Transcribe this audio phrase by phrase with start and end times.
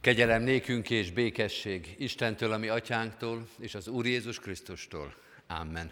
[0.00, 5.14] Kegyelem nékünk és békesség Istentől, ami atyánktól, és az Úr Jézus Krisztustól.
[5.46, 5.90] Amen.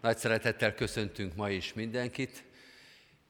[0.00, 2.44] Nagy szeretettel köszöntünk ma is mindenkit.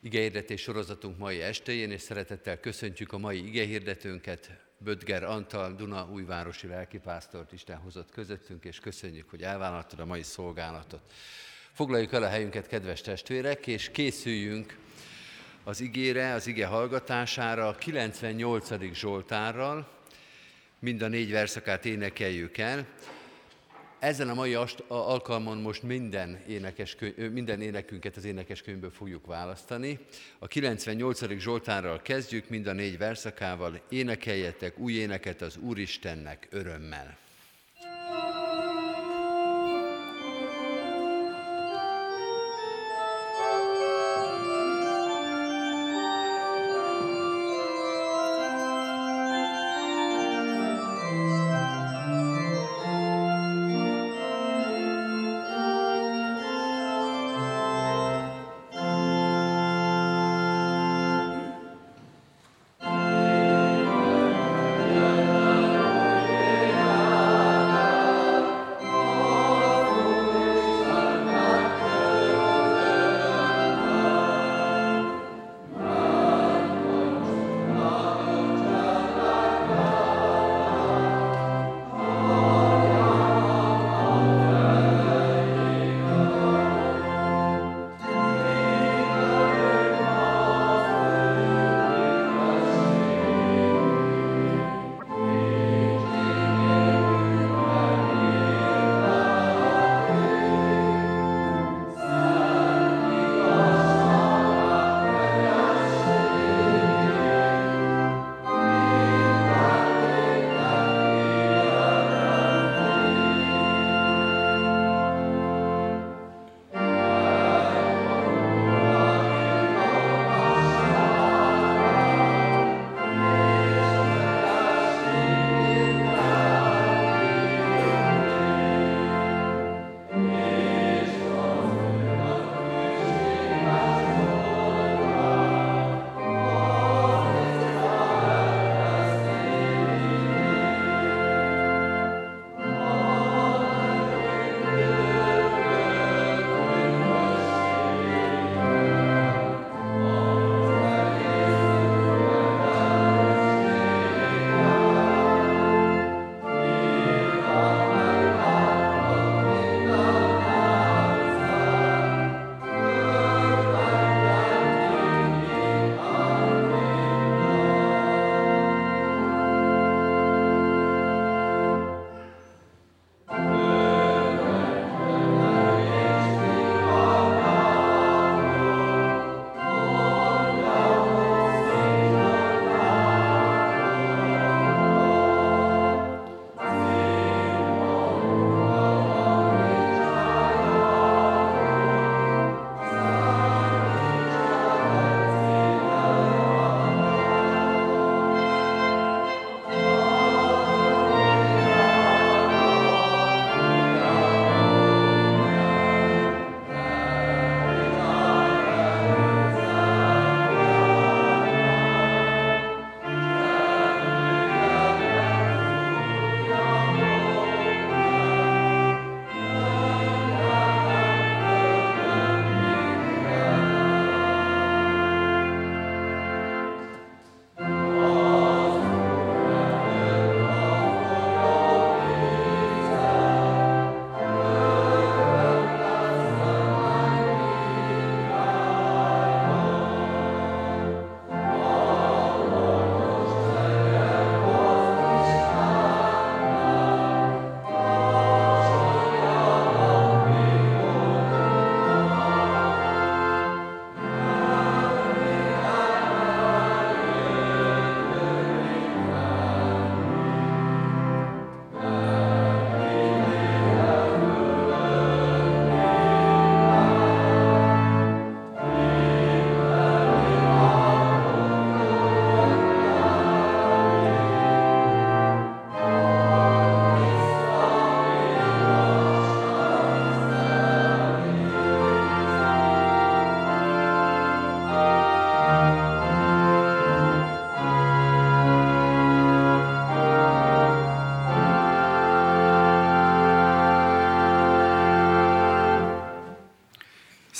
[0.03, 7.53] Igehirdetés sorozatunk mai estéjén, és szeretettel köszöntjük a mai igehirdetőnket, Bödger Antal, Duna újvárosi lelkipásztort
[7.53, 11.13] Isten hozott közöttünk, és köszönjük, hogy elvállaltad a mai szolgálatot.
[11.73, 14.77] Foglaljuk el a helyünket, kedves testvérek, és készüljünk
[15.65, 18.95] az igére, az ige hallgatására a 98.
[18.95, 20.01] Zsoltárral,
[20.83, 22.87] mind a négy verszakát énekeljük el.
[23.99, 24.57] Ezen a mai
[24.89, 26.97] alkalmon most minden, énekes,
[27.33, 29.99] minden énekünket az énekeskönyvből fogjuk választani.
[30.39, 31.39] A 98.
[31.39, 33.81] Zsoltárral kezdjük, mind a négy verszakával.
[33.89, 37.22] Énekeljetek új éneket az Úristennek örömmel.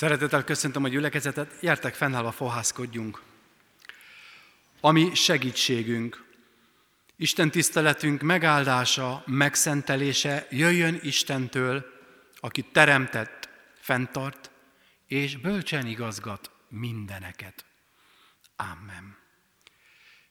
[0.03, 3.23] Szeretettel köszöntöm a gyülekezetet, gyertek fennállva fohászkodjunk.
[4.81, 6.25] Ami segítségünk,
[7.17, 11.85] Isten tiszteletünk megáldása, megszentelése jöjjön Istentől,
[12.41, 13.49] aki teremtett,
[13.81, 14.51] fenntart
[15.07, 17.65] és bölcsen igazgat mindeneket.
[18.57, 19.17] Amen.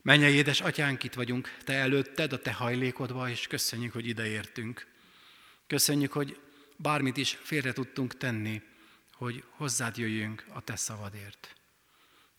[0.01, 4.87] Menje, édes atyánk, itt vagyunk, te előtted, a te hajlékodba, és köszönjük, hogy ideértünk.
[5.67, 6.39] Köszönjük, hogy
[6.77, 8.61] bármit is félre tudtunk tenni,
[9.21, 11.55] hogy hozzád jöjjünk a te szavadért.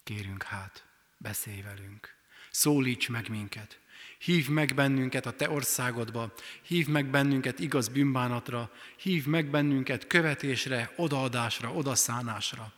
[0.05, 0.84] Kérünk hát,
[1.17, 2.14] beszélj velünk,
[2.50, 3.81] szólíts meg minket,
[4.19, 6.32] hív meg bennünket a te országodba,
[6.62, 12.73] hív meg bennünket igaz bűnbánatra, hív meg bennünket követésre, odaadásra, odaszánásra.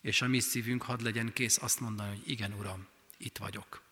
[0.00, 3.82] És a mi szívünk hadd legyen kész azt mondani, hogy igen, Uram, itt vagyok.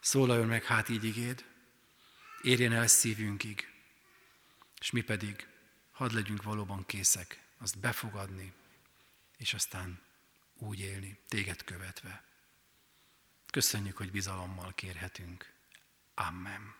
[0.00, 1.44] Szólaljon meg hát így igéd,
[2.42, 3.72] érjen el szívünkig,
[4.80, 5.46] és mi pedig
[5.92, 8.52] hadd legyünk valóban készek azt befogadni,
[9.36, 10.00] és aztán
[10.58, 12.24] úgy élni, téged követve.
[13.50, 15.52] Köszönjük, hogy bizalommal kérhetünk.
[16.14, 16.74] Amen.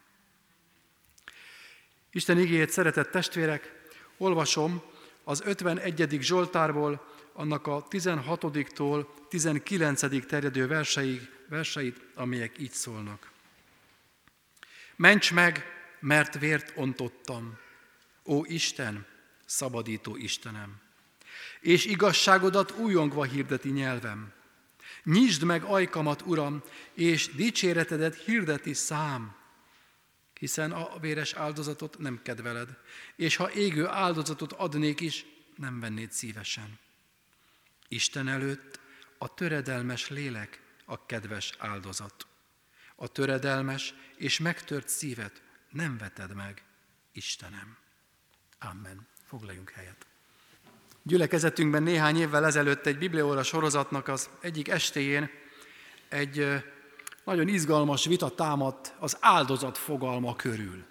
[2.11, 3.73] Isten igéjét, szeretett testvérek,
[4.17, 4.83] olvasom
[5.25, 6.19] az 51.
[6.21, 10.27] Zsoltárból, annak a 16-tól 19.
[10.27, 13.31] terjedő verseig, verseit, amelyek így szólnak.
[14.97, 15.65] Ments meg,
[16.01, 17.59] mert vért ontottam,
[18.25, 19.07] ó Isten,
[19.49, 20.81] szabadító Istenem,
[21.61, 24.33] és igazságodat újongva hirdeti nyelvem.
[25.05, 26.63] Nyisd meg ajkamat, Uram,
[26.93, 29.37] és dicséretedet hirdeti szám,
[30.39, 32.69] hiszen a véres áldozatot nem kedveled,
[33.17, 35.25] és ha égő áldozatot adnék is,
[35.57, 36.79] nem vennéd szívesen.
[37.89, 38.81] Isten előtt
[39.19, 42.27] a töredelmes lélek a kedves áldozat.
[42.97, 46.63] A töredelmes és megtört szívet nem veted meg,
[47.13, 47.77] Istenem.
[48.59, 49.07] Amen.
[49.29, 50.07] Foglaljunk helyet.
[51.03, 55.31] Gyülekezetünkben néhány évvel ezelőtt egy biblióra sorozatnak az egyik estéjén
[56.09, 56.63] egy
[57.25, 60.85] nagyon izgalmas vita támadt az áldozat fogalma körül.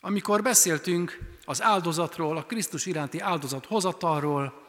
[0.00, 4.66] Amikor beszéltünk az áldozatról, a Krisztus iránti áldozat hozatalról,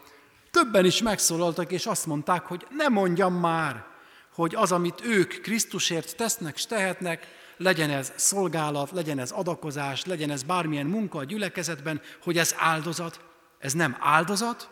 [0.52, 3.86] többen is megszólaltak, és azt mondták, hogy ne mondjam már,
[4.34, 7.28] hogy az, amit ők Krisztusért tesznek, és tehetnek,
[7.58, 13.20] legyen ez szolgálat, legyen ez adakozás, legyen ez bármilyen munka a gyülekezetben, hogy ez áldozat.
[13.60, 14.70] Ez nem áldozat,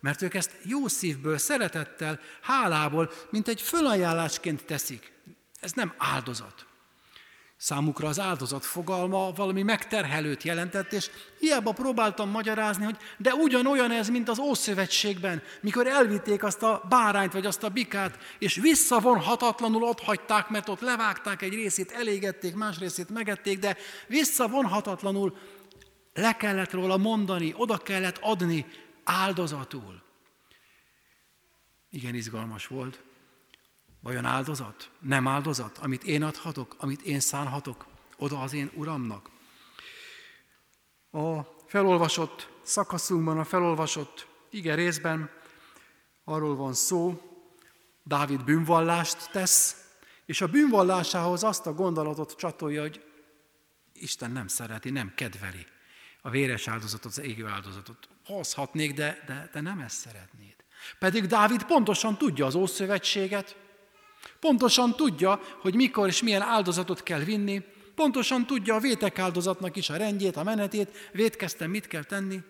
[0.00, 5.12] mert ők ezt jó szívből, szeretettel, hálából, mint egy fölajánlásként teszik.
[5.60, 6.65] Ez nem áldozat.
[7.56, 14.08] Számukra az áldozat fogalma valami megterhelőt jelentett, és hiába próbáltam magyarázni, hogy de ugyanolyan ez,
[14.08, 20.00] mint az Ószövetségben, mikor elvitték azt a bárányt vagy azt a bikát, és visszavonhatatlanul ott
[20.00, 23.76] hagyták, mert ott levágták egy részét, elégették, más részét megették, de
[24.06, 25.36] visszavonhatatlanul
[26.14, 28.66] le kellett róla mondani, oda kellett adni
[29.04, 30.02] áldozatul.
[31.90, 33.05] Igen, izgalmas volt.
[34.06, 34.90] Vajon áldozat?
[34.98, 35.78] Nem áldozat?
[35.78, 37.86] Amit én adhatok, amit én szánhatok
[38.16, 39.30] oda az én Uramnak?
[41.10, 45.30] A felolvasott szakaszunkban, a felolvasott ige részben
[46.24, 47.20] arról van szó,
[48.02, 49.88] Dávid bűnvallást tesz,
[50.26, 53.04] és a bűnvallásához azt a gondolatot csatolja, hogy
[53.92, 55.66] Isten nem szereti, nem kedveli
[56.22, 58.08] a véres áldozatot, az égő áldozatot.
[58.24, 60.54] Hozhatnék, de, de, de nem ezt szeretnéd.
[60.98, 63.64] Pedig Dávid pontosan tudja az Ószövetséget,
[64.40, 69.90] Pontosan tudja, hogy mikor és milyen áldozatot kell vinni, pontosan tudja a vétek áldozatnak is
[69.90, 72.42] a rendjét, a menetét, vétkeztem, mit kell tenni.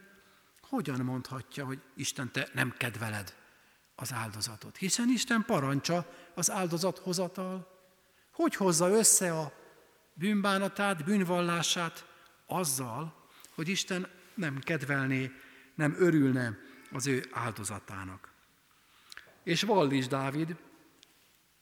[0.60, 3.34] Hogyan mondhatja, hogy Isten te nem kedveled
[3.94, 4.76] az áldozatot?
[4.76, 7.74] Hiszen Isten parancsa az áldozathozatal.
[8.32, 9.52] Hogy hozza össze a
[10.14, 12.06] bűnbánatát, bűnvallását
[12.46, 13.14] azzal,
[13.54, 15.32] hogy Isten nem kedvelné,
[15.74, 16.58] nem örülne
[16.92, 18.32] az ő áldozatának.
[19.42, 20.56] És vall is Dávid,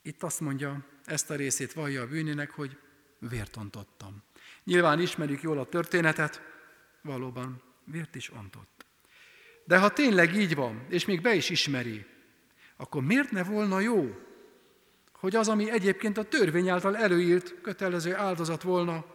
[0.05, 2.77] itt azt mondja, ezt a részét vallja a bűnének, hogy
[3.19, 4.23] vért ontottam.
[4.63, 6.41] Nyilván ismerjük jól a történetet,
[7.01, 8.85] valóban vért is ontott.
[9.63, 12.05] De ha tényleg így van, és még be is ismeri,
[12.75, 14.15] akkor miért ne volna jó,
[15.11, 19.05] hogy az, ami egyébként a törvény által előírt kötelező áldozat volna,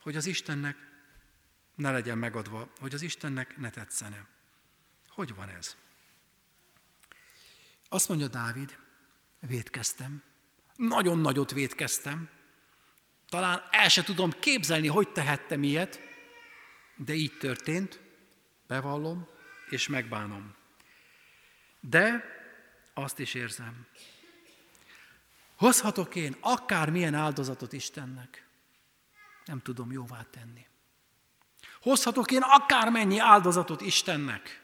[0.00, 0.76] hogy az Istennek
[1.74, 4.26] ne legyen megadva, hogy az Istennek ne tetszene.
[5.08, 5.76] Hogy van ez?
[7.88, 8.78] Azt mondja Dávid,
[9.40, 10.22] Vétkeztem.
[10.76, 12.28] Nagyon nagyot vétkeztem.
[13.28, 16.00] Talán el se tudom képzelni, hogy tehettem ilyet,
[16.96, 18.00] de így történt,
[18.66, 19.28] bevallom,
[19.68, 20.54] és megbánom.
[21.80, 22.24] De
[22.94, 23.86] azt is érzem,
[25.56, 28.46] hozhatok én akármilyen áldozatot Istennek,
[29.44, 30.66] nem tudom jóvá tenni.
[31.80, 34.62] Hozhatok én akármennyi áldozatot Istennek,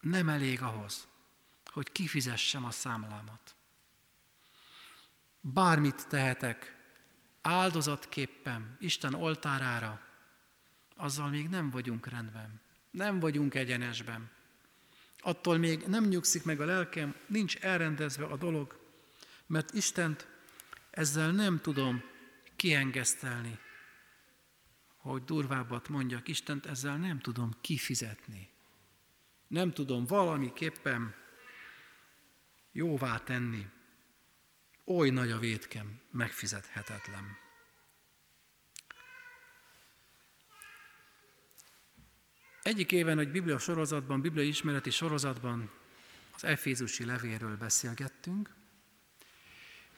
[0.00, 1.06] nem elég ahhoz,
[1.74, 3.54] hogy kifizessem a számlámat.
[5.40, 6.76] Bármit tehetek
[7.42, 10.00] áldozatképpen Isten oltárára,
[10.96, 14.30] azzal még nem vagyunk rendben, nem vagyunk egyenesben.
[15.18, 18.78] Attól még nem nyugszik meg a lelkem, nincs elrendezve a dolog,
[19.46, 20.26] mert Istent
[20.90, 22.02] ezzel nem tudom
[22.56, 23.58] kiengesztelni.
[24.96, 28.50] Hogy durvábbat mondjak, Istent ezzel nem tudom kifizetni.
[29.46, 31.22] Nem tudom valamiképpen
[32.74, 33.66] jóvá tenni.
[34.84, 37.36] Oly nagy a vétkem, megfizethetetlen.
[42.62, 45.70] Egyik éven egy biblia sorozatban, biblia ismereti sorozatban
[46.34, 48.54] az Efézusi levélről beszélgettünk,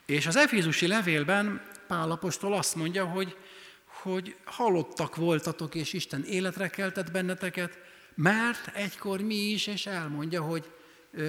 [0.07, 3.37] és az Efézusi levélben Pál apostol azt mondja, hogy,
[3.85, 7.79] hogy halottak voltatok, és Isten életre keltett benneteket,
[8.15, 10.76] mert egykor mi is, és elmondja, hogy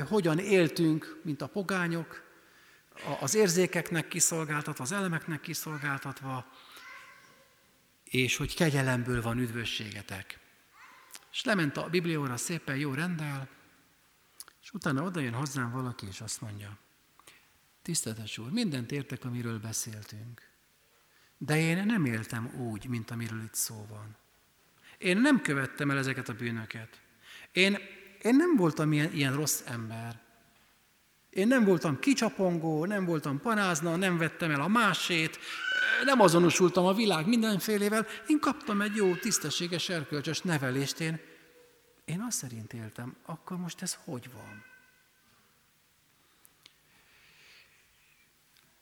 [0.08, 2.26] hogyan éltünk, mint a pogányok,
[3.20, 6.52] az érzékeknek kiszolgáltatva, az elemeknek kiszolgáltatva,
[8.04, 10.40] és hogy kegyelemből van üdvösségetek.
[11.32, 13.50] És lement a Biblióra szépen jó rendel,
[14.62, 16.78] és utána oda jön hozzám valaki, és azt mondja,
[17.82, 20.50] tiszteletes úr, mindent értek, amiről beszéltünk,
[21.38, 24.16] de én nem éltem úgy, mint amiről itt szó van.
[24.98, 27.02] Én nem követtem el ezeket a bűnöket.
[27.52, 27.78] Én,
[28.22, 30.20] én nem voltam ilyen, ilyen rossz ember.
[31.30, 35.40] Én nem voltam kicsapongó, nem voltam panázna, nem vettem el a másét,
[36.04, 41.20] nem azonosultam a világ mindenfélével, én kaptam egy jó, tisztességes, erkölcsös nevelést, én,
[42.06, 44.64] én azt szerint éltem, akkor most ez hogy van?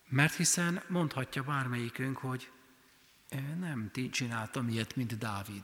[0.09, 2.51] Mert hiszen mondhatja bármelyikünk, hogy
[3.59, 5.63] nem csináltam ilyet, mint Dávid.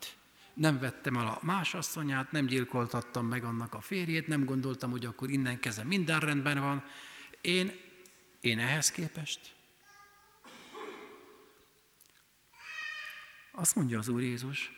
[0.54, 5.06] Nem vettem el a más asszonyát, nem gyilkoltattam meg annak a férjét, nem gondoltam, hogy
[5.06, 6.84] akkor innen kezdve minden rendben van.
[7.42, 7.72] Én,
[8.42, 9.56] én ehhez képest
[13.52, 14.72] Azt mondja az Úr Jézus,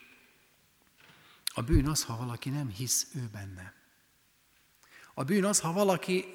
[1.45, 3.73] a bűn az, ha valaki nem hisz ő benne.
[5.13, 6.25] A bűn az, ha valaki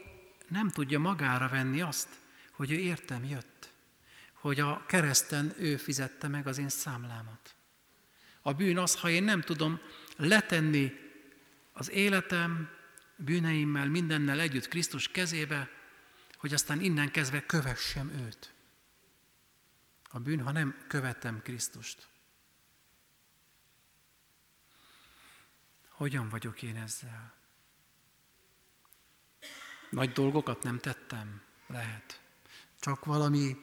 [0.48, 2.08] nem tudja magára venni azt,
[2.52, 3.72] hogy ő értem jött,
[4.32, 7.54] hogy a kereszten ő fizette meg az én számlámat.
[8.42, 9.80] A bűn az, ha én nem tudom
[10.16, 10.92] letenni
[11.72, 12.70] az életem
[13.16, 15.70] bűneimmel, mindennel együtt Krisztus kezébe,
[16.36, 18.52] hogy aztán innen kezdve kövessem őt.
[20.10, 22.08] A bűn, ha nem követem Krisztust.
[25.88, 27.34] Hogyan vagyok én ezzel?
[29.90, 31.42] Nagy dolgokat nem tettem?
[31.66, 32.22] Lehet.
[32.80, 33.56] Csak valami,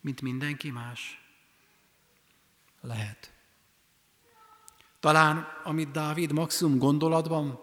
[0.00, 1.20] mint mindenki más?
[2.80, 3.32] Lehet.
[5.00, 7.60] Talán, amit Dávid maximum gondolatban,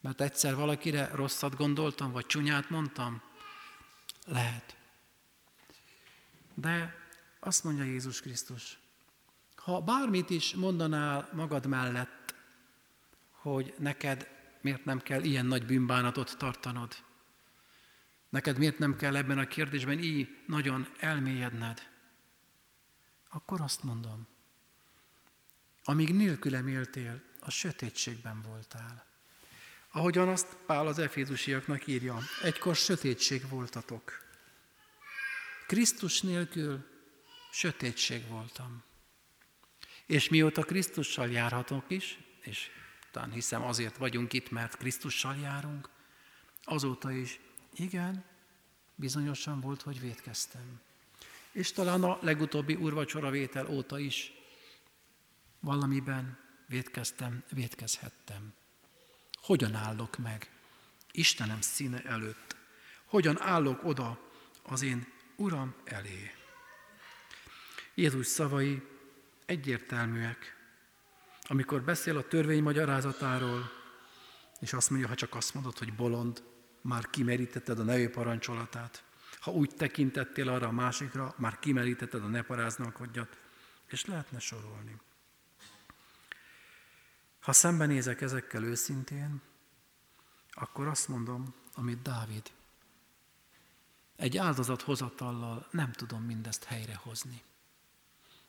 [0.00, 3.22] mert egyszer valakire rosszat gondoltam, vagy csúnyát mondtam?
[4.26, 4.76] Lehet.
[6.54, 6.94] De
[7.40, 8.78] azt mondja Jézus Krisztus,
[9.56, 12.34] ha bármit is mondanál magad mellett,
[13.30, 14.28] hogy neked
[14.60, 16.94] miért nem kell ilyen nagy bűnbánatot tartanod.
[18.28, 21.88] Neked miért nem kell ebben a kérdésben így nagyon elmélyedned.
[23.28, 24.26] Akkor azt mondom,
[25.88, 29.06] amíg nélkülem éltél, a sötétségben voltál.
[29.90, 34.24] Ahogyan azt Pál az efézusiaknak írja, egykor sötétség voltatok.
[35.66, 36.86] Krisztus nélkül
[37.52, 38.82] sötétség voltam.
[40.06, 42.70] És mióta Krisztussal járhatok is, és
[43.10, 45.88] talán hiszem azért vagyunk itt, mert Krisztussal járunk,
[46.64, 47.40] azóta is,
[47.74, 48.24] igen,
[48.94, 50.80] bizonyosan volt, hogy vétkeztem.
[51.52, 54.35] És talán a legutóbbi urvacsora vétel óta is
[55.66, 58.54] valamiben vétkeztem, vétkezhettem.
[59.32, 60.50] Hogyan állok meg
[61.10, 62.56] Istenem színe előtt?
[63.04, 64.20] Hogyan állok oda
[64.62, 65.06] az én
[65.36, 66.30] Uram elé?
[67.94, 68.82] Jézus szavai
[69.46, 70.56] egyértelműek
[71.48, 73.70] amikor beszél a törvény magyarázatáról,
[74.60, 76.42] és azt mondja, ha csak azt mondod, hogy bolond,
[76.80, 79.04] már kimerítetted a nevé parancsolatát.
[79.40, 83.38] Ha úgy tekintettél arra a másikra, már kimerítetted a ne paráznalkodjat,
[83.86, 84.96] és lehetne sorolni.
[87.46, 89.42] Ha szembenézek ezekkel őszintén,
[90.50, 92.52] akkor azt mondom, amit Dávid.
[94.16, 97.42] Egy áldozat hozatallal nem tudom mindezt helyrehozni.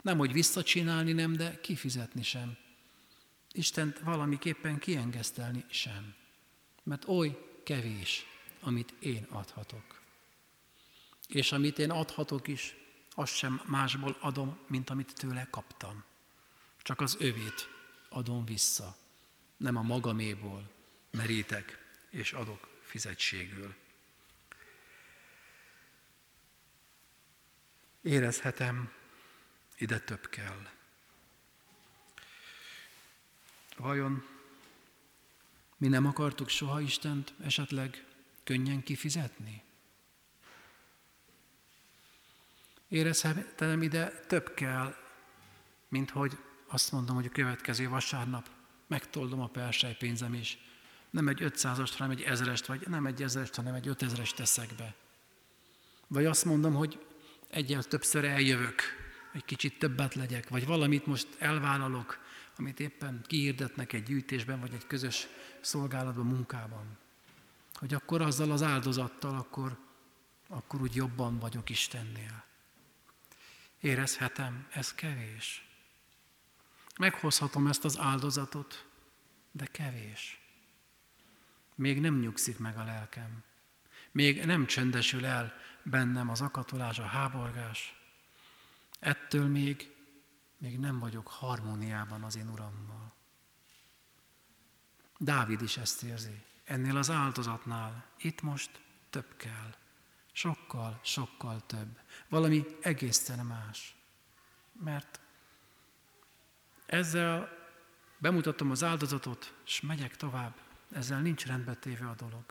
[0.02, 2.58] Nem, hogy visszacsinálni nem, de kifizetni sem.
[3.52, 6.16] Istent valamiképpen kiengesztelni sem.
[6.84, 8.26] Mert oly kevés,
[8.62, 10.02] amit én adhatok.
[11.28, 12.76] És amit én adhatok is,
[13.10, 16.04] azt sem másból adom, mint amit tőle kaptam.
[16.78, 17.76] Csak az övét
[18.10, 18.98] adom vissza.
[19.58, 20.70] Nem a magaméból,
[21.12, 23.76] merítek, és adok fizetségül.
[28.02, 28.92] Érezhetem,
[29.78, 30.68] ide több kell.
[33.78, 34.38] Vajon
[35.78, 38.06] mi nem akartuk soha Istent esetleg
[38.44, 39.64] könnyen kifizetni?
[42.88, 44.96] Érezhetem, ide több kell,
[45.88, 46.38] mint hogy
[46.68, 48.50] azt mondom, hogy a következő vasárnap
[48.88, 50.58] megtoldom a persely pénzem is.
[51.10, 54.96] Nem egy 500-ast, hanem egy ezerest, vagy nem egy ezerest, hanem egy 5000-est teszek be.
[56.08, 57.06] Vagy azt mondom, hogy
[57.50, 58.82] egyel többször eljövök,
[59.34, 62.20] egy kicsit többet legyek, vagy valamit most elvállalok,
[62.58, 65.28] amit éppen kiirdetnek egy gyűjtésben, vagy egy közös
[65.62, 66.98] szolgálatban, munkában.
[67.74, 69.78] Hogy akkor azzal az áldozattal, akkor,
[70.48, 72.46] akkor úgy jobban vagyok Istennél.
[73.80, 75.67] Érezhetem, ez kevés.
[76.98, 78.86] Meghozhatom ezt az áldozatot,
[79.52, 80.42] de kevés.
[81.76, 83.44] Még nem nyugszik meg a lelkem.
[84.12, 87.96] Még nem csendesül el bennem az akatolás, a háborgás.
[89.00, 89.96] Ettől még,
[90.58, 93.14] még nem vagyok harmóniában az én Urammal.
[95.18, 96.44] Dávid is ezt érzi.
[96.64, 99.76] Ennél az áldozatnál itt most több kell.
[100.32, 102.00] Sokkal, sokkal több.
[102.28, 103.96] Valami egészen más.
[104.84, 105.20] Mert
[106.88, 107.50] ezzel
[108.18, 110.54] bemutatom az áldozatot, és megyek tovább.
[110.92, 112.46] Ezzel nincs rendbe téve a dolog.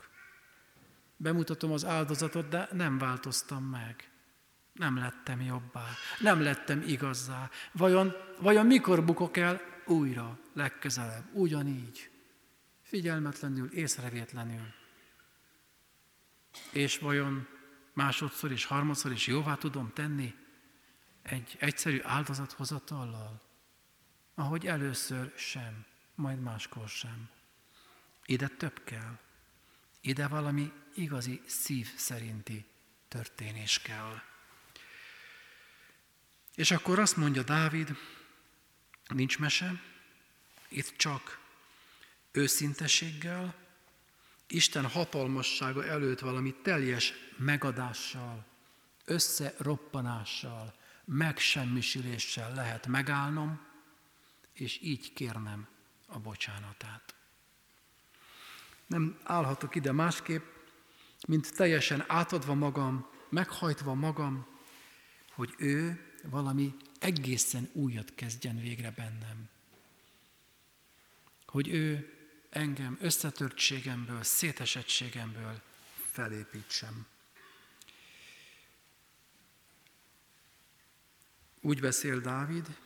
[1.17, 4.11] Bemutatom az áldozatot, de nem változtam meg.
[4.73, 5.85] Nem lettem jobbá,
[6.19, 7.49] nem lettem igazzá.
[7.71, 12.09] Vajon, vajon mikor bukok el újra, legközelebb, ugyanígy?
[12.81, 14.73] Figyelmetlenül, észrevétlenül.
[16.71, 17.47] És vajon
[17.93, 20.35] másodszor és harmadszor is jóvá tudom tenni
[21.21, 23.46] egy egyszerű áldozathozatallal?
[24.39, 27.29] Ahogy először sem, majd máskor sem.
[28.25, 29.17] Ide több kell.
[30.01, 32.65] Ide valami igazi szív szerinti
[33.07, 34.21] történés kell.
[36.55, 37.97] És akkor azt mondja Dávid,
[39.07, 39.81] nincs mese,
[40.67, 41.39] itt csak
[42.31, 43.55] őszinteséggel,
[44.47, 48.45] Isten hatalmassága előtt valami teljes megadással,
[49.05, 50.73] összeroppanással,
[51.05, 53.65] megsemmisüléssel lehet megállnom,
[54.59, 55.67] és így kérnem
[56.05, 57.15] a bocsánatát.
[58.87, 60.43] Nem állhatok ide másképp,
[61.27, 64.47] mint teljesen átadva magam, meghajtva magam,
[65.31, 69.49] hogy ő valami egészen újat kezdjen végre bennem.
[71.45, 72.13] Hogy ő
[72.49, 75.61] engem összetörtségemből, szétesettségemből
[76.11, 77.05] felépítsem.
[81.61, 82.77] Úgy beszél Dávid,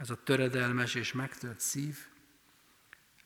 [0.00, 2.06] ez a töredelmes és megtört szív,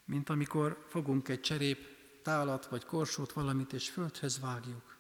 [0.04, 1.88] mint amikor fogunk egy cserép
[2.22, 4.96] tálat vagy korsót valamit, és földhöz vágjuk,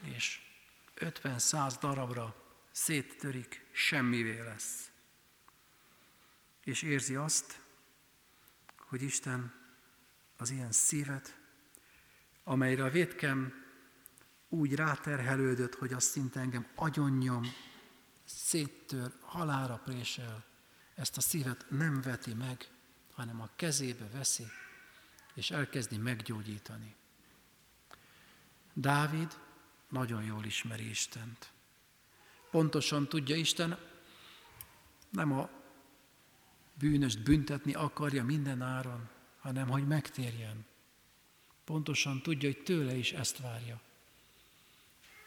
[0.00, 0.40] és
[0.96, 2.34] 50-100 darabra
[2.70, 4.90] széttörik, semmivé lesz.
[6.64, 7.60] És érzi azt,
[8.76, 9.54] hogy Isten
[10.36, 11.38] az ilyen szívet,
[12.44, 13.64] amelyre a védkem
[14.48, 17.52] úgy ráterhelődött, hogy azt szinte engem agyonnyom,
[18.24, 20.46] széttör, halára présel,
[20.98, 22.68] ezt a szívet nem veti meg,
[23.12, 24.46] hanem a kezébe veszi,
[25.34, 26.94] és elkezdi meggyógyítani.
[28.72, 29.38] Dávid
[29.88, 31.52] nagyon jól ismeri Istent.
[32.50, 33.78] Pontosan tudja Isten,
[35.10, 35.50] nem a
[36.74, 39.08] bűnöst büntetni akarja minden áron,
[39.38, 40.66] hanem hogy megtérjen.
[41.64, 43.80] Pontosan tudja, hogy tőle is ezt várja.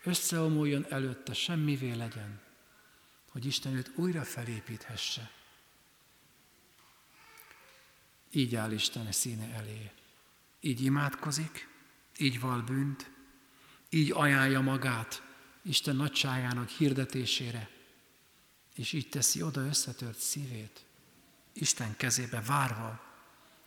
[0.03, 2.41] Összeomoljon előtte, semmivé legyen,
[3.31, 5.31] hogy Isten őt újra felépíthesse.
[8.32, 9.91] Így áll Isten színe elé.
[10.60, 11.67] Így imádkozik,
[12.17, 13.12] így val bűnt,
[13.89, 15.24] így ajánlja magát
[15.62, 17.70] Isten nagyságának hirdetésére,
[18.76, 20.86] és így teszi oda összetört szívét,
[21.54, 23.04] Isten kezébe várva,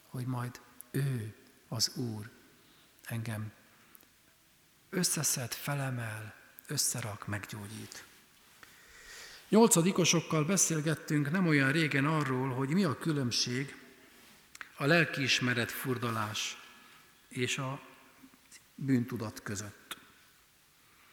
[0.09, 1.35] hogy majd ő,
[1.69, 2.31] az Úr,
[3.05, 3.53] engem
[4.91, 6.35] összeszed, felemel,
[6.67, 8.05] összerak, meggyógyít.
[9.49, 13.84] Nyolcadikosokkal beszélgettünk nem olyan régen arról, hogy mi a különbség
[14.77, 16.57] a lelkiismeret furdalás
[17.29, 17.81] és a
[18.75, 19.97] bűntudat között.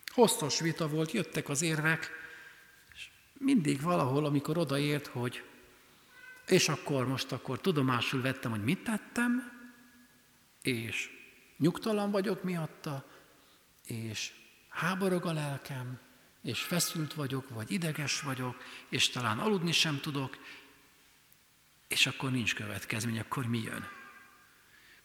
[0.05, 2.09] Hosszas vita volt, jöttek az érvek,
[2.93, 5.43] és mindig valahol, amikor odaért, hogy
[6.47, 9.51] és akkor most akkor tudomásul vettem, hogy mit tettem,
[10.61, 11.09] és
[11.57, 13.05] nyugtalan vagyok miatta,
[13.85, 14.31] és
[14.69, 15.99] háborog a lelkem,
[16.41, 20.37] és feszült vagyok, vagy ideges vagyok, és talán aludni sem tudok,
[21.91, 23.87] és akkor nincs következmény, akkor mi jön?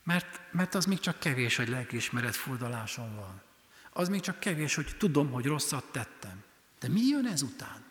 [0.03, 3.43] Mert, mert az még csak kevés, hogy lelkiismeret furdalásom van.
[3.91, 6.45] Az még csak kevés, hogy tudom, hogy rosszat tettem.
[6.79, 7.85] De mi jön ezután?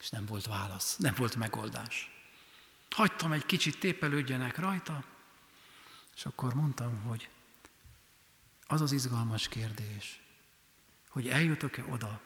[0.00, 2.10] És nem volt válasz, nem volt megoldás.
[2.90, 5.04] Hagytam egy kicsit tépelődjenek rajta,
[6.16, 7.28] és akkor mondtam, hogy
[8.66, 10.20] az az izgalmas kérdés,
[11.08, 12.20] hogy eljutok-e oda,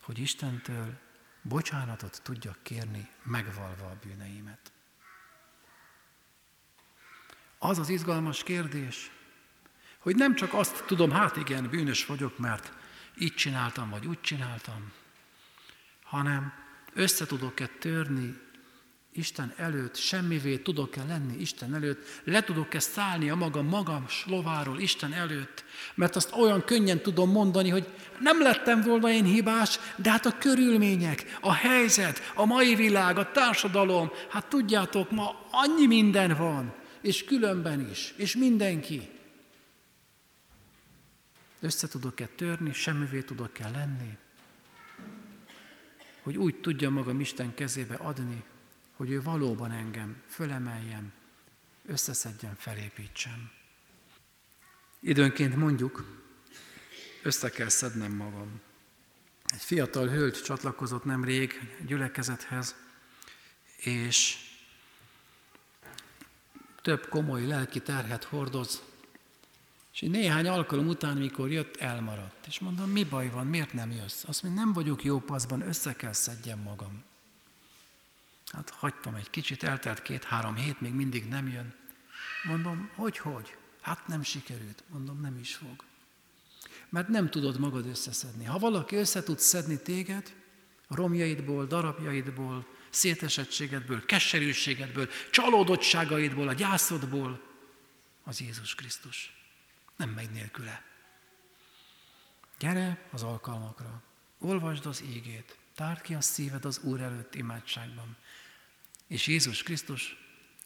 [0.00, 0.98] hogy Istentől
[1.42, 4.72] bocsánatot tudjak kérni, megvalva a bűneimet.
[7.58, 9.10] Az az izgalmas kérdés,
[9.98, 12.72] hogy nem csak azt tudom, hát igen, bűnös vagyok, mert
[13.18, 14.92] így csináltam, vagy úgy csináltam,
[16.02, 16.52] hanem
[16.92, 18.40] össze tudok-e törni
[19.14, 25.12] Isten előtt, semmivé tudok-e lenni Isten előtt, le tudok-e szállni a magam magam slováról Isten
[25.12, 27.86] előtt, mert azt olyan könnyen tudom mondani, hogy
[28.20, 33.30] nem lettem volna én hibás, de hát a körülmények, a helyzet, a mai világ, a
[33.30, 39.08] társadalom, hát tudjátok, ma annyi minden van, és különben is, és mindenki.
[41.60, 44.16] Össze tudok-e törni, semmivé tudok-e lenni,
[46.22, 48.44] hogy úgy tudja magam Isten kezébe adni,
[48.92, 51.12] hogy ő valóban engem fölemeljen,
[51.86, 53.50] összeszedjen, felépítsen.
[55.00, 56.22] Időnként mondjuk,
[57.22, 58.60] össze kell szednem magam.
[59.44, 62.74] Egy fiatal hölgy csatlakozott nemrég gyülekezethez,
[63.76, 64.36] és
[66.82, 68.82] több komoly lelki terhet hordoz,
[69.92, 72.46] és néhány alkalom után, mikor jött, elmaradt.
[72.46, 74.24] És mondom, mi baj van, miért nem jössz?
[74.24, 77.04] Azt mondja, nem vagyok jó paszban, össze kell szedjem magam.
[78.52, 81.74] Hát hagytam egy kicsit, eltelt két-három hét, még mindig nem jön.
[82.42, 83.56] Mondom, hogy, hogy?
[83.80, 84.84] Hát nem sikerült.
[84.88, 85.84] Mondom, nem is fog.
[86.88, 88.44] Mert nem tudod magad összeszedni.
[88.44, 90.34] Ha valaki össze tud szedni téged,
[90.88, 97.40] romjaidból, darabjaidból, szétesettségedből, keserűségedből, csalódottságaidból, a gyászodból,
[98.24, 99.34] az Jézus Krisztus.
[99.96, 100.84] Nem megy nélküle.
[102.58, 104.02] Gyere az alkalmakra,
[104.38, 108.16] olvasd az égét, tárd ki a szíved az Úr előtt imádságban.
[109.06, 110.16] És Jézus Krisztus,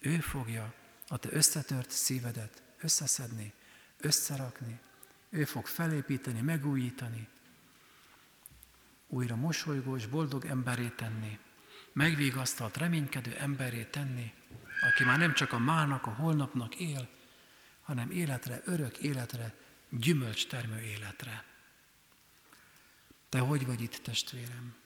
[0.00, 0.74] ő fogja
[1.08, 3.52] a te összetört szívedet összeszedni,
[4.00, 4.80] összerakni,
[5.30, 7.28] ő fog felépíteni, megújítani,
[9.06, 11.38] újra mosolygó és boldog emberé tenni,
[11.92, 14.32] megvigasztalt, reménykedő emberé tenni,
[14.80, 17.08] aki már nem csak a mának, a holnapnak él,
[17.82, 19.54] hanem életre, örök életre,
[19.90, 21.44] gyümölcs termő életre.
[23.28, 24.76] Te hogy vagy itt, testvérem?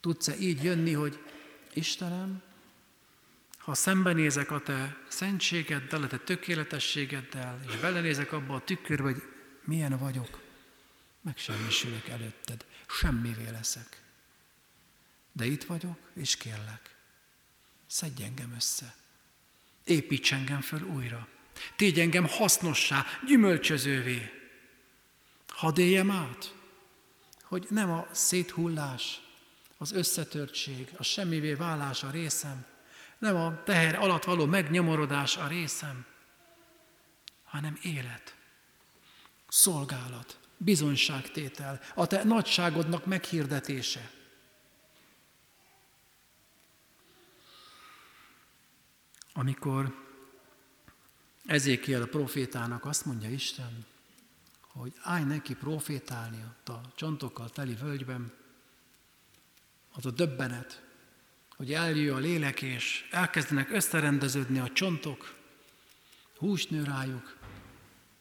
[0.00, 1.18] Tudsz-e így jönni, hogy
[1.72, 2.42] Istenem,
[3.58, 9.22] ha szembenézek a Te szentségeddel, a Te tökéletességeddel, és belenézek abba a tükörbe, hogy
[9.64, 10.40] milyen vagyok,
[11.20, 14.02] megsemmisülök előtted, semmivé leszek.
[15.32, 16.94] De itt vagyok, és kérlek,
[17.86, 18.94] szedj engem össze.
[19.84, 21.28] Építs engem föl újra.
[21.76, 24.30] Tégy engem hasznossá, gyümölcsözővé.
[25.48, 26.54] Hadd éljem át,
[27.42, 29.20] hogy nem a széthullás,
[29.82, 32.66] az összetörtség, a semmivé válás a részem,
[33.18, 36.04] nem a teher alatt való megnyomorodás a részem,
[37.44, 38.36] hanem élet,
[39.48, 44.10] szolgálat, bizonyságtétel, a te nagyságodnak meghirdetése.
[49.32, 50.08] Amikor
[51.44, 53.86] Ezékiel a profétának azt mondja Isten,
[54.60, 58.32] hogy állj neki profétálni ott a csontokkal teli völgyben,
[59.92, 60.82] az a döbbenet,
[61.56, 65.34] hogy eljő a lélek, és elkezdenek összerendeződni a csontok,
[66.36, 67.36] hús nő rájuk,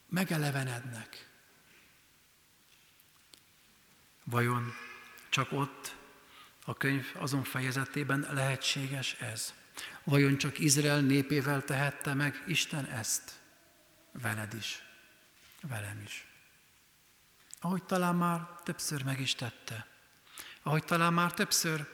[0.10, 1.30] megelevenednek.
[4.24, 4.74] Vajon
[5.30, 5.96] csak ott,
[6.66, 9.54] a könyv azon fejezetében lehetséges ez?
[10.04, 13.40] Vajon csak Izrael népével tehette meg Isten ezt?
[14.12, 14.84] Veled is,
[15.62, 16.28] velem is.
[17.60, 19.88] Ahogy talán már többször meg is tette.
[20.70, 21.88] Ahogy talán már többször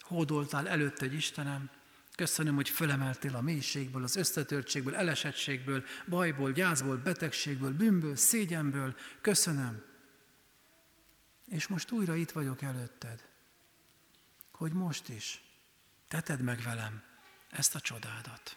[0.00, 1.70] hódoltál előtt egy Istenem,
[2.16, 8.96] köszönöm, hogy fölemeltél a mélységből, az összetörtségből, elesettségből, bajból, gyászból, betegségből, bűnből, szégyenből.
[9.20, 9.82] Köszönöm.
[11.46, 13.28] És most újra itt vagyok előtted,
[14.52, 15.42] hogy most is
[16.08, 17.02] teted meg velem
[17.50, 18.56] ezt a csodádat.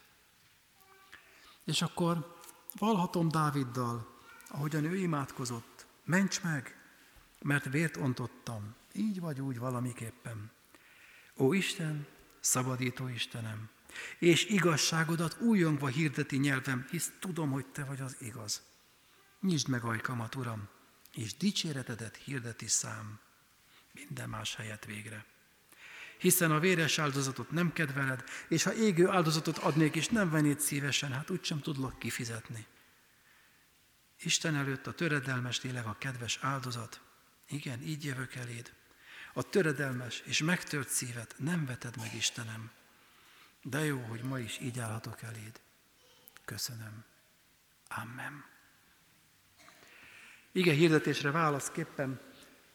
[1.66, 2.38] És akkor
[2.78, 6.76] valhatom Dáviddal, ahogyan ő imádkozott, ments meg,
[7.42, 10.52] mert vért ontottam, így vagy úgy valamiképpen.
[11.38, 12.08] Ó Isten,
[12.40, 13.70] szabadító Istenem,
[14.20, 18.62] és igazságodat újongva hirdeti nyelvem, hisz tudom, hogy Te vagy az igaz.
[19.42, 20.68] Nyisd meg ajkamat, Uram,
[21.14, 23.20] és dicséretedet hirdeti szám
[23.92, 25.26] minden más helyet végre.
[26.18, 31.12] hiszen a véres áldozatot nem kedveled, és ha égő áldozatot adnék, és nem vennéd szívesen,
[31.12, 32.66] hát úgysem tudlak kifizetni.
[34.20, 37.02] Isten előtt a töredelmes lélek a kedves áldozat.
[37.48, 38.74] Igen, így jövök eléd.
[39.34, 42.72] A töredelmes és megtört szívet nem veted meg, Istenem.
[43.62, 45.60] De jó, hogy ma is így állhatok eléd.
[46.46, 47.04] Köszönöm.
[47.88, 48.46] Amen.
[50.52, 52.20] Ige hirdetésre válaszképpen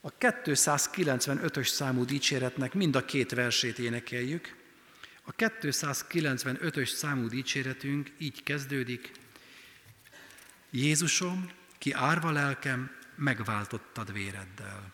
[0.00, 4.56] a 295-ös számú dicséretnek mind a két versét énekeljük.
[5.22, 9.12] A 295-ös számú dicséretünk így kezdődik.
[10.70, 14.92] Jézusom, ki árva lelkem, megváltottad véreddel.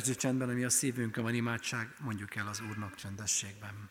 [0.00, 3.90] Perci csendben, ami a szívünkön van imádság, mondjuk el az Úrnak csendességben.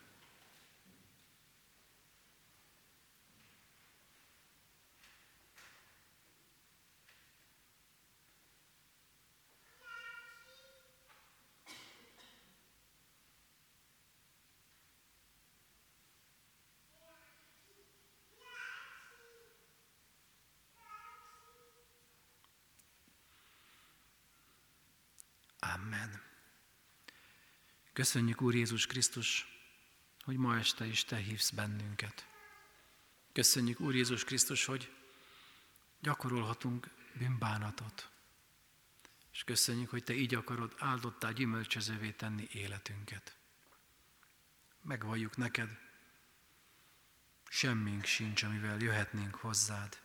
[25.74, 26.20] Amen.
[28.00, 29.46] Köszönjük, Úr Jézus Krisztus,
[30.22, 32.26] hogy ma este is Te hívsz bennünket.
[33.32, 34.92] Köszönjük, Úr Jézus Krisztus, hogy
[36.00, 38.10] gyakorolhatunk bűnbánatot.
[39.32, 43.36] És köszönjük, hogy Te így akarod áldottá gyümölcsözővé tenni életünket.
[44.82, 45.78] Megvalljuk neked,
[47.48, 50.00] semmink sincs, amivel jöhetnénk hozzád,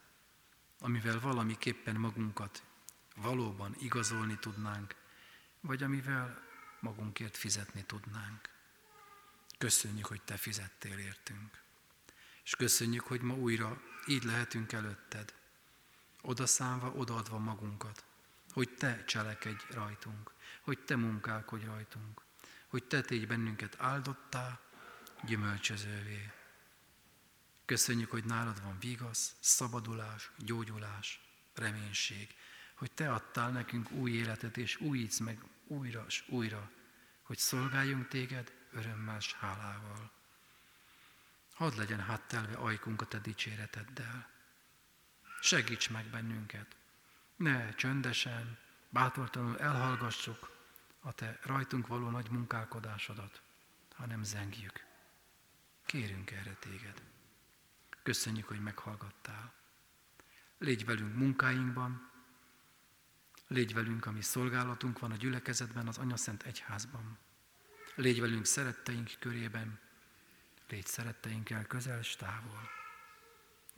[0.79, 2.63] amivel valamiképpen magunkat
[3.15, 4.95] valóban igazolni tudnánk,
[5.59, 6.43] vagy amivel
[6.85, 8.49] magunkért fizetni tudnánk.
[9.57, 11.61] Köszönjük, hogy Te fizettél értünk.
[12.43, 15.33] És köszönjük, hogy ma újra így lehetünk előtted,
[16.21, 18.03] odaszámva, odaadva magunkat,
[18.51, 22.21] hogy Te cselekedj rajtunk, hogy Te munkálkodj rajtunk,
[22.67, 24.59] hogy te tégy bennünket áldottá,
[25.23, 26.31] gyümölcsözővé.
[27.65, 31.21] Köszönjük, hogy nálad van vigasz, szabadulás, gyógyulás,
[31.53, 32.35] reménység,
[32.75, 36.71] hogy te adtál nekünk új életet, és újítsz meg újra és újra,
[37.25, 40.11] hogy szolgáljunk téged örömmel és hálával.
[41.53, 44.29] Hadd legyen háttelve ajkunk a te dicséreteddel.
[45.41, 46.75] Segíts meg bennünket.
[47.35, 48.57] Ne csöndesen,
[48.89, 50.51] bátortalanul elhallgassuk
[50.99, 53.41] a te rajtunk való nagy munkálkodásodat,
[53.95, 54.85] hanem zengjük.
[55.85, 57.01] Kérünk erre téged.
[58.03, 59.53] Köszönjük, hogy meghallgattál.
[60.57, 62.09] Légy velünk munkáinkban,
[63.47, 67.17] légy velünk, ami szolgálatunk van a gyülekezetben, az Anyaszent Egyházban.
[67.95, 69.79] Légy velünk szeretteink körében,
[70.69, 72.69] légy szeretteinkkel közel és távol.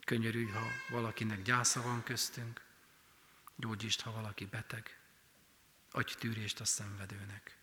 [0.04, 2.62] Könyörülj, ha valakinek gyásza van köztünk,
[3.56, 5.00] gyógyítsd, ha valaki beteg,
[5.90, 7.58] adj tűrést a szenvedőnek.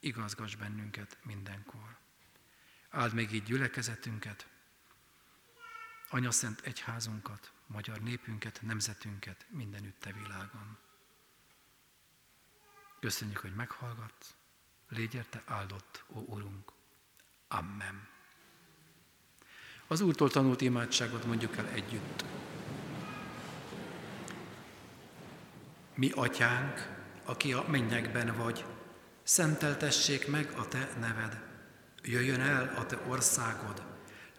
[0.00, 1.98] Igazgass bennünket mindenkor.
[2.90, 4.48] Áld meg így gyülekezetünket,
[6.12, 10.78] Anyaszent egyházunkat, magyar népünket, nemzetünket mindenütt a világon.
[13.00, 14.34] Köszönjük, hogy meghallgatsz,
[14.88, 16.72] légy érte áldott, ó Urunk.
[17.48, 18.08] Amen.
[19.86, 22.24] Az Úrtól tanult imádságot mondjuk el együtt.
[25.94, 28.64] Mi atyánk, aki a mennyekben vagy,
[29.22, 31.42] szenteltessék meg a te neved.
[32.02, 33.82] Jöjjön el a te országod,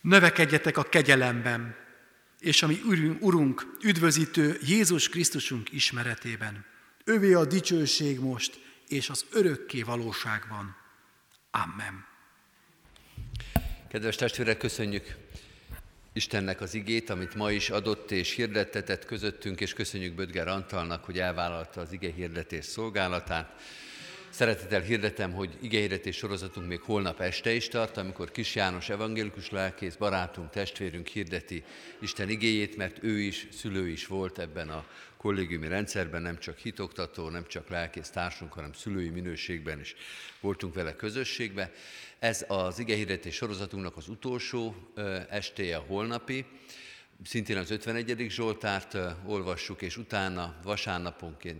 [0.00, 1.76] Növekedjetek a kegyelemben,
[2.38, 2.80] és ami
[3.20, 6.64] Urunk, üdvözítő Jézus Krisztusunk ismeretében.
[7.04, 10.76] Övé a dicsőség most, és az örökké valóságban.
[11.50, 12.06] Amen.
[13.88, 15.16] Kedves testvérek, köszönjük
[16.12, 21.18] Istennek az igét, amit ma is adott és hirdettetett közöttünk, és köszönjük Bödger Antalnak, hogy
[21.18, 23.62] elvállalta az ige hirdetés szolgálatát.
[24.38, 29.94] Szeretettel hirdetem, hogy igehirdetés sorozatunk még holnap este is tart, amikor Kis János evangélikus lelkész,
[29.94, 31.64] barátunk, testvérünk hirdeti
[32.00, 37.28] Isten igéjét, mert ő is, szülő is volt ebben a kollégiumi rendszerben, nem csak hitoktató,
[37.28, 39.94] nem csak lelkész társunk, hanem szülői minőségben is
[40.40, 41.72] voltunk vele közösségbe.
[42.18, 44.74] Ez az igehirdetés sorozatunknak az utolsó
[45.28, 46.46] estéje holnapi,
[47.24, 48.26] szintén az 51.
[48.30, 50.56] Zsoltárt olvassuk, és utána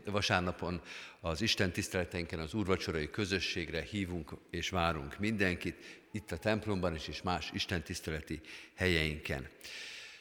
[0.05, 0.81] vasárnapon
[1.21, 7.23] az Isten tiszteleteinken az úrvacsorai közösségre hívunk és várunk mindenkit, itt a templomban is, és
[7.23, 8.41] más Isten tiszteleti
[8.75, 9.49] helyeinken.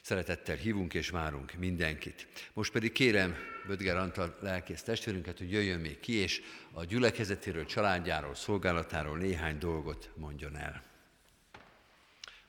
[0.02, 2.28] Szeretettel hívunk és várunk mindenkit.
[2.54, 3.36] Most pedig kérem
[3.68, 10.12] Bödger Antal lelkész testvérünket, hogy jöjjön még ki, és a gyülekezetéről, családjáról, szolgálatáról néhány dolgot
[10.16, 10.87] mondjon el.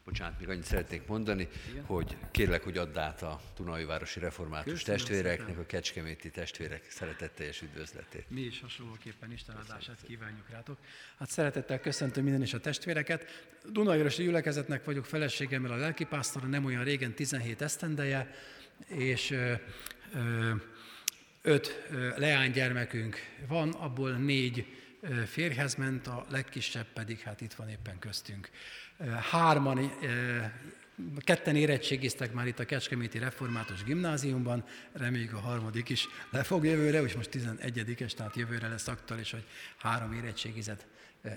[0.09, 1.85] Bocsánat, még annyit szeretnék mondani, Igen?
[1.85, 3.41] hogy kérlek, hogy add át a
[3.87, 5.63] Városi Református Köszönöm testvéreknek, szépen.
[5.63, 8.25] a kecskeméti testvérek szeretetteljes üdvözletét.
[8.29, 10.79] Mi is hasonlóképpen Isten áldását kívánjuk rátok.
[11.19, 13.47] Hát szeretettel köszöntöm minden is a testvéreket.
[13.75, 18.35] Városi gyülekezetnek vagyok feleségemmel a lelkipásztor, nem olyan régen 17 esztendeje,
[18.87, 19.53] és ö,
[20.15, 20.53] ö,
[21.43, 23.17] öt leánygyermekünk
[23.49, 24.67] van, abból négy
[25.27, 28.51] férjhez ment, a legkisebb pedig hát itt van éppen köztünk.
[29.31, 29.93] Hárman,
[31.19, 37.03] ketten érettségiztek már itt a Kecskeméti Református Gimnáziumban, reméljük a harmadik is le fog jövőre,
[37.03, 39.45] és most 11-es, tehát jövőre lesz aktuális, hogy
[39.77, 40.87] három érettségizett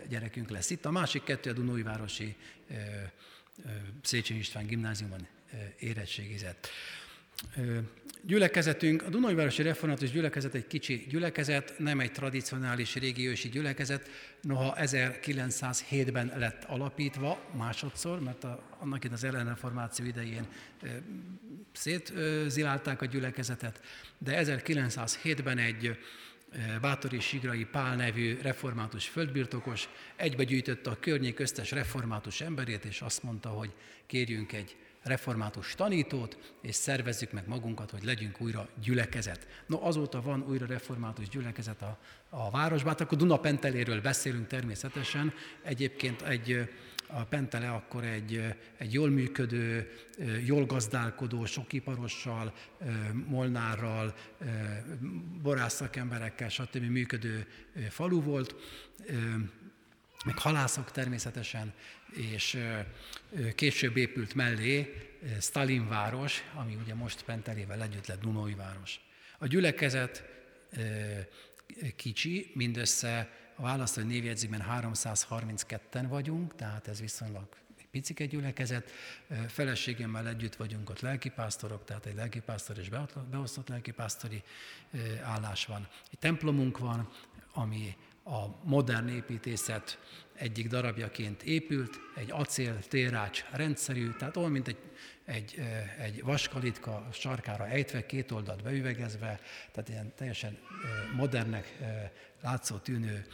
[0.07, 0.85] gyerekünk lesz itt.
[0.85, 2.35] A másik kettő a Dunóivárosi
[4.01, 5.27] Széchenyi István Gimnáziumban
[5.79, 6.69] érettségizett.
[8.23, 14.09] Gyülekezetünk, a Dunajvárosi Református Gyülekezet egy kicsi gyülekezet, nem egy tradicionális régiósi gyülekezet,
[14.41, 20.47] noha 1907-ben lett alapítva másodszor, mert a, annak itt az ellenreformáció idején
[20.83, 20.87] e,
[21.71, 23.81] szétzilálták a gyülekezetet,
[24.17, 25.97] de 1907-ben egy
[26.81, 33.49] Bátori Sigrai Pál nevű református földbirtokos egybegyűjtötte a környék összes református emberét, és azt mondta,
[33.49, 33.71] hogy
[34.05, 39.47] kérjünk egy református tanítót, és szervezzük meg magunkat, hogy legyünk újra gyülekezet.
[39.65, 41.99] No, azóta van újra református gyülekezet a,
[42.29, 45.33] a városban, hát akkor Dunapenteléről beszélünk természetesen.
[45.63, 46.69] Egyébként egy,
[47.07, 49.91] a Pentele akkor egy, egy jól működő,
[50.45, 52.53] jól gazdálkodó, sok iparossal,
[53.27, 54.15] molnárral,
[55.41, 56.83] borászakemberekkel, stb.
[56.83, 57.47] működő
[57.89, 58.55] falu volt
[60.25, 61.73] meg halászok természetesen,
[62.11, 62.57] és
[63.55, 64.95] később épült mellé
[65.39, 68.99] Stalin város, ami ugye most Penterével együtt lett Dunói város.
[69.37, 70.23] A gyülekezet
[71.95, 77.47] kicsi, mindössze a választói névjegyzékben 332-en vagyunk, tehát ez viszonylag
[77.77, 78.91] egy picike gyülekezet.
[79.47, 82.89] Feleségemmel együtt vagyunk ott lelkipásztorok, tehát egy lelkipásztor és
[83.29, 84.43] beosztott lelkipásztori
[85.23, 85.87] állás van.
[86.11, 87.09] Egy templomunk van,
[87.53, 89.99] ami a modern építészet
[90.33, 94.77] egyik darabjaként épült, egy acél térrács rendszerű, tehát olyan, mint egy,
[95.25, 95.61] egy,
[95.99, 99.39] egy vaskalitka sarkára ejtve, két oldalt beüvegezve,
[99.71, 100.57] tehát ilyen teljesen
[101.15, 101.77] modernnek
[102.41, 103.25] látszó tűnő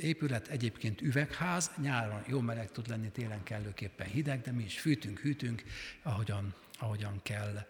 [0.00, 5.18] épület, egyébként üvegház, nyáron jó meleg tud lenni, télen kellőképpen hideg, de mi is fűtünk,
[5.18, 5.62] hűtünk,
[6.02, 7.66] ahogyan, ahogyan kell.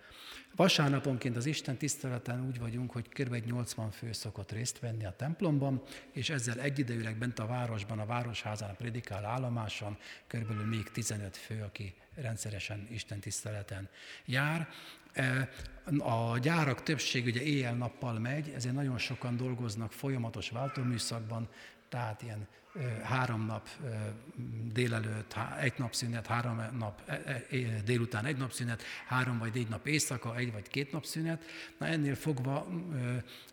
[0.57, 3.35] Vasárnaponként az Isten tiszteleten úgy vagyunk, hogy kb.
[3.35, 5.83] 80 fő szokott részt venni a templomban,
[6.13, 11.63] és ezzel egyidejűleg bent a városban, a városházán, a predikál állomáson körülbelül még 15 fő,
[11.63, 13.89] aki rendszeresen Isten tiszteleten
[14.25, 14.69] jár.
[15.13, 15.49] E,
[15.99, 21.49] a gyárak többség ugye éjjel-nappal megy, ezért nagyon sokan dolgoznak folyamatos váltóműszakban,
[21.95, 22.47] tehát ilyen
[23.03, 23.69] három nap
[24.73, 29.69] délelőtt, egy nap szünet, három nap e, e, délután egy nap szünet, három vagy négy
[29.69, 31.45] nap éjszaka, egy vagy két nap szünet.
[31.79, 32.67] Na ennél fogva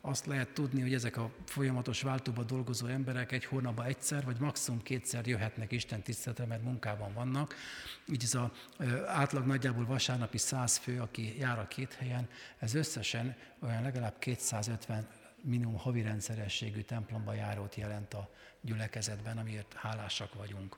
[0.02, 4.82] azt lehet tudni, hogy ezek a folyamatos váltóba dolgozó emberek egy hónapban egyszer, vagy maximum
[4.82, 7.56] kétszer jöhetnek Isten tiszteletre, mert munkában vannak.
[8.12, 8.50] Így ez az
[9.08, 12.28] átlag nagyjából vasárnapi száz fő, aki jár a két helyen,
[12.60, 15.08] ez összesen olyan legalább 250
[15.42, 18.30] minimum havi rendszerességű templomba járót jelent a
[18.62, 20.78] gyülekezetben, amiért hálásak vagyunk.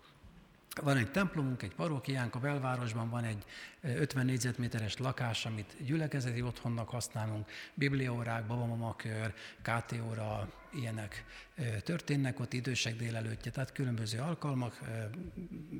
[0.81, 3.45] Van egy templomunk, egy parókiánk, a belvárosban van egy
[3.81, 11.25] 50 négyzetméteres lakás, amit gyülekezeti otthonnak használunk, bibliaórák, babamakör, KT óra, ilyenek
[11.83, 14.79] történnek ott idősek délelőttje, tehát különböző alkalmak,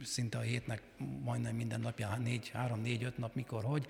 [0.03, 0.81] szinte a hétnek
[1.23, 3.87] majdnem minden napján, 4, 3, 4, 5 nap, mikor, hogy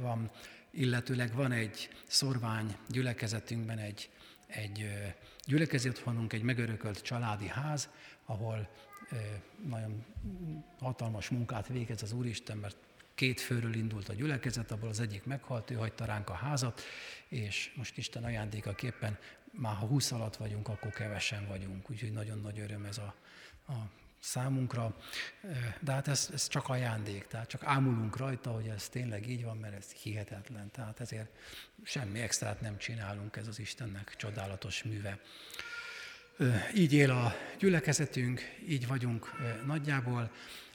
[0.00, 0.30] van
[0.72, 4.10] illetőleg van egy szorvány gyülekezetünkben egy,
[4.46, 4.86] egy
[5.44, 7.88] gyülekezet otthonunk, egy megörökölt családi ház,
[8.24, 8.68] ahol
[9.68, 10.04] nagyon
[10.78, 12.76] hatalmas munkát végez az Úristen, mert
[13.14, 16.80] két főről indult a gyülekezet, abból az egyik meghalt, ő hagyta ránk a házat,
[17.28, 19.18] és most Isten ajándékaképpen
[19.50, 23.14] már ha 20 alatt vagyunk, akkor kevesen vagyunk, úgyhogy nagyon nagy öröm ez a,
[23.66, 23.72] a
[24.22, 24.96] számunkra,
[25.80, 29.56] de hát ez, ez csak ajándék, tehát csak ámulunk rajta, hogy ez tényleg így van,
[29.56, 31.30] mert ez hihetetlen, tehát ezért
[31.84, 35.18] semmi extrát nem csinálunk, ez az Istennek csodálatos műve.
[36.74, 39.30] Így él a gyülekezetünk, így vagyunk
[39.66, 40.30] nagyjából.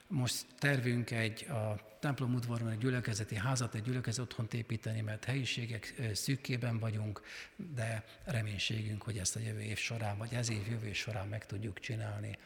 [0.08, 5.94] Most tervünk egy a templom udvarban egy gyülekezeti házat, egy gyülekezeti otthont építeni, mert helyiségek
[6.14, 7.22] szűkében vagyunk,
[7.56, 11.80] de reménységünk, hogy ezt a jövő év során, vagy ez év jövő során meg tudjuk
[11.80, 12.38] csinálni.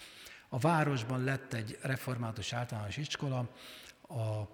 [0.53, 3.49] A városban lett egy református általános iskola,
[4.07, 4.47] a,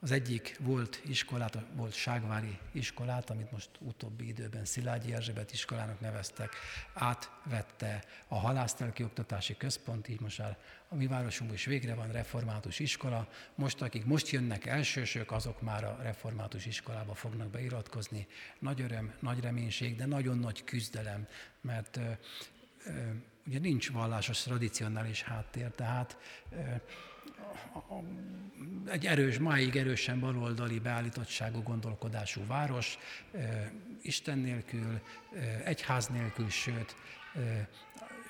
[0.00, 6.52] az egyik volt iskolát, volt Ságvári iskolát, amit most utóbbi időben Szilágyi Erzsébet iskolának neveztek,
[6.94, 12.78] átvette a halásztelki oktatási központ, így most már a mi városunkban is végre van református
[12.78, 13.28] iskola.
[13.54, 18.26] Most, akik most jönnek elsősök, azok már a református iskolába fognak beiratkozni.
[18.58, 21.26] Nagy öröm, nagy reménység, de nagyon nagy küzdelem,
[21.60, 22.00] mert
[23.46, 26.16] ugye nincs vallásos, tradicionális háttér, tehát
[28.86, 32.98] egy erős, máig erősen baloldali beállítottságú gondolkodású város,
[34.02, 35.00] Isten nélkül,
[35.64, 36.96] egyház nélkül, sőt,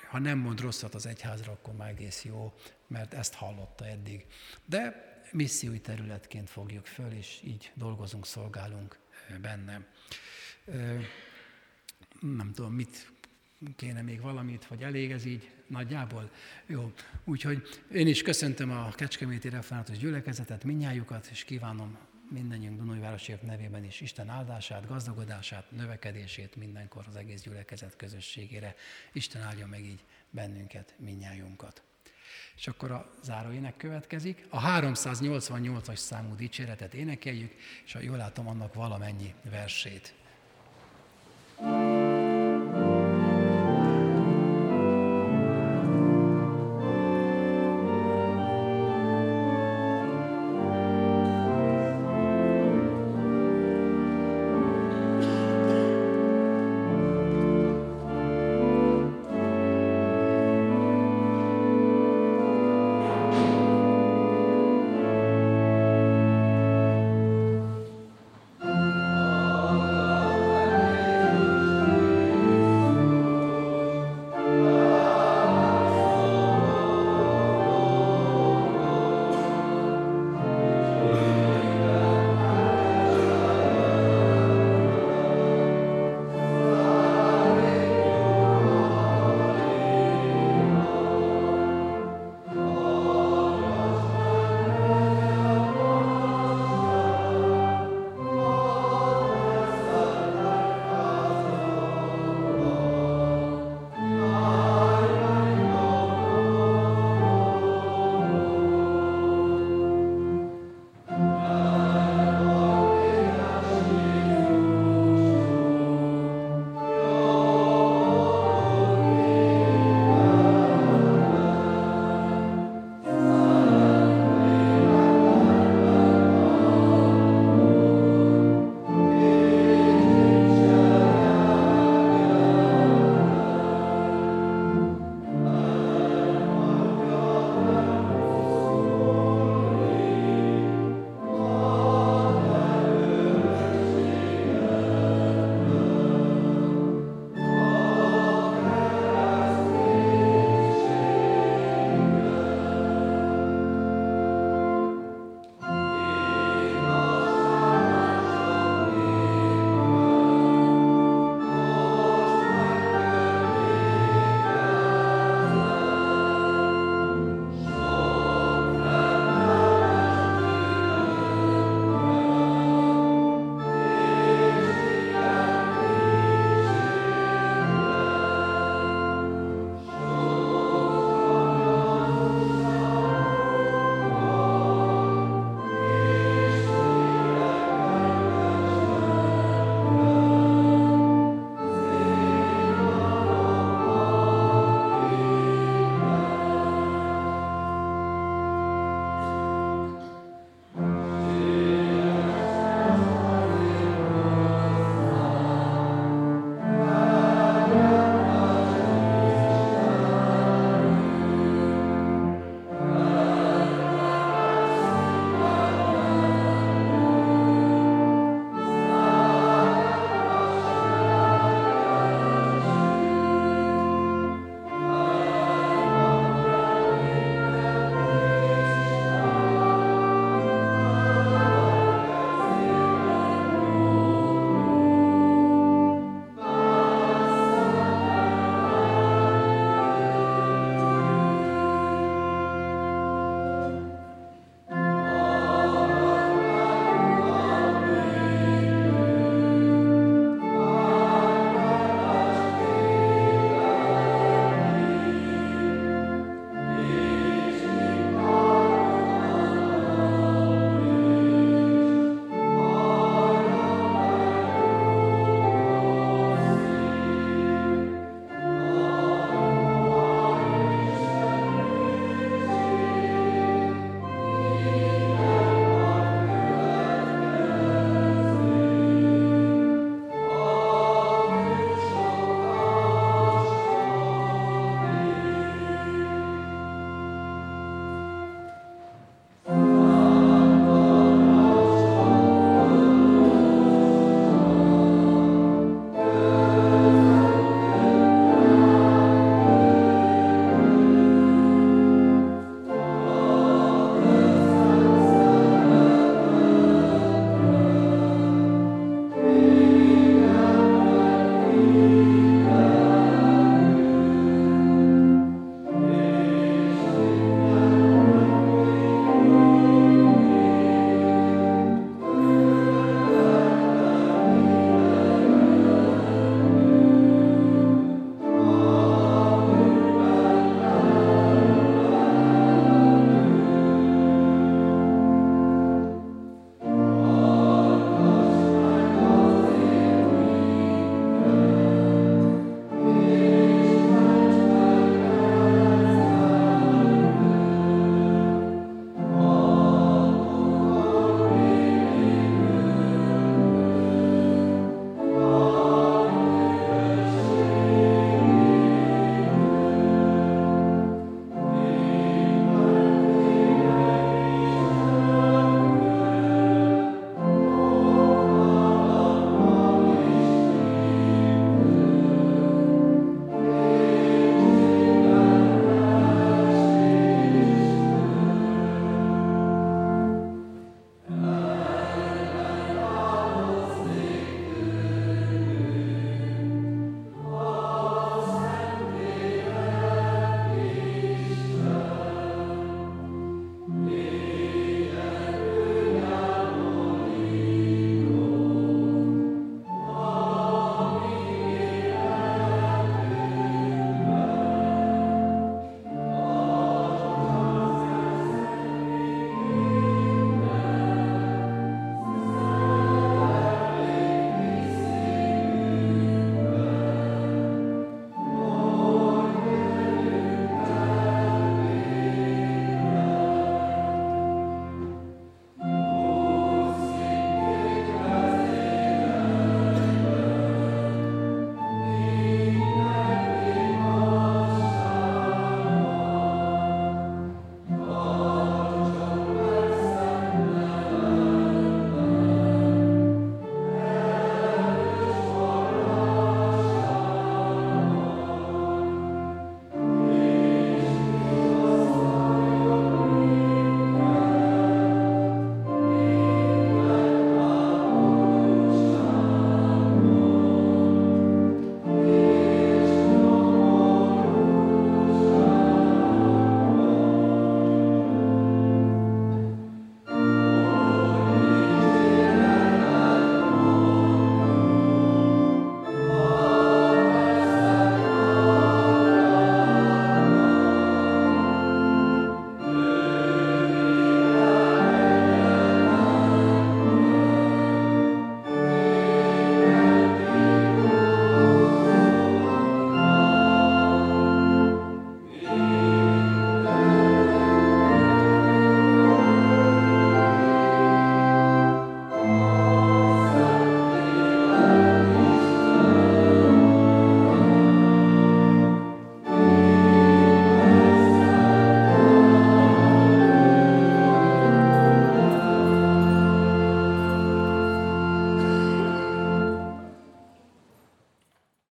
[0.09, 2.53] ha nem mond rosszat az egyházra, akkor már egész jó,
[2.87, 4.25] mert ezt hallotta eddig.
[4.65, 8.99] De missziói területként fogjuk föl, és így dolgozunk, szolgálunk
[9.41, 9.87] benne.
[12.19, 13.12] Nem tudom, mit
[13.75, 16.31] kéne még valamit, vagy elég ez így nagyjából?
[16.65, 16.91] Jó,
[17.23, 17.61] úgyhogy
[17.93, 21.97] én is köszöntöm a Kecskeméti Református gyülekezetet, minnyájukat, és kívánom
[22.29, 28.75] mindannyiunk Dunajvárosiak nevében is Isten áldását, gazdagodását, növekedését mindenkor az egész gyülekezet közösségére.
[29.11, 31.81] Isten áldja meg így bennünket, minnyájunkat.
[32.55, 34.45] És akkor a záróének következik.
[34.49, 37.51] A 388-as számú dicséretet énekeljük,
[37.85, 40.13] és ha jól látom, annak valamennyi versét.
[41.55, 42.12] thank you